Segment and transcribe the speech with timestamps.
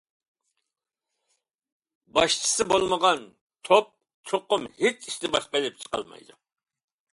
[2.15, 3.21] باشچىسى بولمىغان
[3.71, 3.93] توپ
[4.31, 6.41] چوقۇم ھېچ ئىشنى باشقا ئېلىپ چىقالمايدۇ.